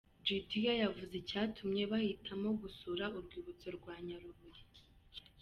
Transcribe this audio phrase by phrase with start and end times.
[0.25, 4.61] Gidia yavuze icyatumye bahitamo gusuura urwibutso rwa Nyarubuye.